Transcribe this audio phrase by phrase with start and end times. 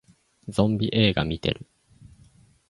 [0.49, 1.67] ゾンビ映画見てる